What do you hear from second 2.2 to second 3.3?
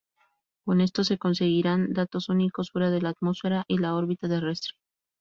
únicos fuera de la